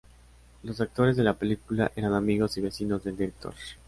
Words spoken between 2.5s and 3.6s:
y vecinos del director.